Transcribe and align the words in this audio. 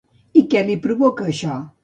I 0.41 0.41
què 0.53 0.63
li 0.69 0.79
provocava 0.87 1.33
això? 1.37 1.61